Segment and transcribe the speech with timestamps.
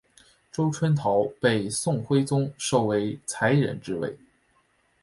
[0.51, 4.17] 周春桃被宋徽宗授为才人之位。